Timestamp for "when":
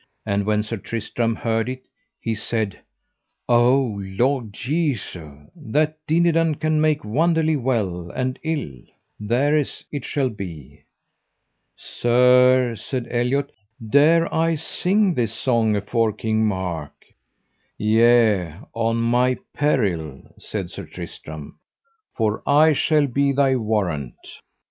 0.47-0.63